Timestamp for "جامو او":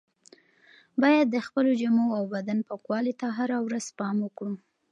1.81-2.23